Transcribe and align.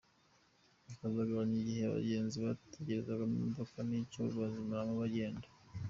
Bikazagabanya 0.87 1.55
igihe 1.61 1.81
abagenzi 1.85 2.35
bategereza 2.45 3.11
imodoka 3.29 3.77
n’icyo 3.87 4.21
bazimaramo 4.37 4.93
bagenda. 5.03 5.47